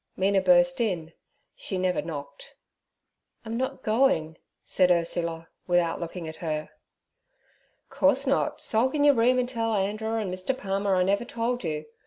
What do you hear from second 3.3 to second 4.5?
'I'm not going'